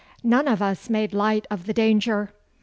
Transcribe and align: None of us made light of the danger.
None 0.23 0.47
of 0.47 0.63
us 0.63 0.89
made 0.89 1.13
light 1.13 1.45
of 1.51 1.67
the 1.67 1.75
danger. 1.75 2.33